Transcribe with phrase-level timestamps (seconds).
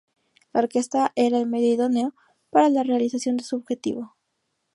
[0.51, 2.15] La orquesta era el medio idóneo
[2.49, 4.15] para la realización de su objetivo.